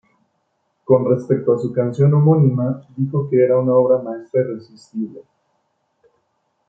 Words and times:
Con 0.83 1.07
respecto 1.07 1.53
a 1.53 1.59
su 1.59 1.71
canción 1.71 2.11
homónima 2.15 2.81
dijo 2.97 3.29
que 3.29 3.43
era 3.43 3.59
una 3.59 3.73
obra 3.73 3.99
maestra 4.01 4.41
irresistible. 4.41 5.21